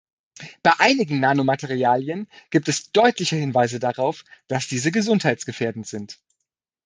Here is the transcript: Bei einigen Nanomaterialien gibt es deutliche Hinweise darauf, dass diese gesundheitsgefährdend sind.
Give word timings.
Bei 0.63 0.71
einigen 0.79 1.19
Nanomaterialien 1.19 2.27
gibt 2.49 2.67
es 2.69 2.91
deutliche 2.91 3.35
Hinweise 3.35 3.77
darauf, 3.79 4.25
dass 4.47 4.67
diese 4.67 4.91
gesundheitsgefährdend 4.91 5.85
sind. 5.85 6.17